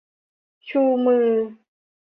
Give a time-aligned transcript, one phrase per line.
[0.67, 1.29] ชูมือ